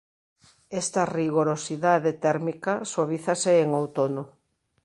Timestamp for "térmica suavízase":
2.23-3.51